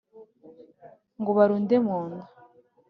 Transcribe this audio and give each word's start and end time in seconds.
ngo 1.19 1.31
barunde 1.37 1.75
mu 1.85 1.97
nda 2.05 2.21